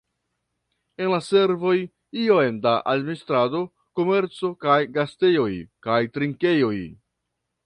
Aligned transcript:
En 1.03 1.11
servoj 1.25 1.73
iom 2.21 2.57
da 2.65 2.73
administrado, 2.95 3.61
komerco 4.01 4.51
kaj 4.67 4.79
gastejoj 4.97 5.49
kaj 5.89 6.01
trinkejoj. 6.19 6.75